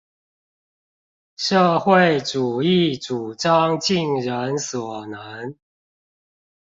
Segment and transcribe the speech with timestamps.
[1.35, 5.55] 社會主義主張盡人所能